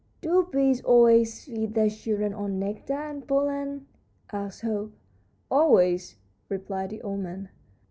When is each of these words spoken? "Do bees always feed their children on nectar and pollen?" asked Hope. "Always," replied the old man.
"Do 0.19 0.49
bees 0.51 0.81
always 0.81 1.45
feed 1.45 1.75
their 1.75 1.87
children 1.87 2.33
on 2.33 2.57
nectar 2.57 2.95
and 2.95 3.27
pollen?" 3.27 3.85
asked 4.33 4.63
Hope. 4.63 4.93
"Always," 5.51 6.15
replied 6.49 6.89
the 6.89 7.03
old 7.03 7.19
man. 7.19 7.49